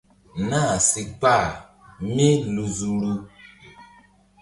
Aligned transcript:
Nah 0.49 0.73
si 0.87 1.01
kpah 1.19 1.47
mí 2.13 2.27
lu 2.53 2.65
zuhru. 2.77 3.13